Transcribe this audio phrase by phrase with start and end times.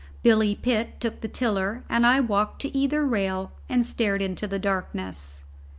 [0.23, 4.57] Billy Pitt took the tiller and I walked to either rail and stared into the
[4.57, 5.43] darkness.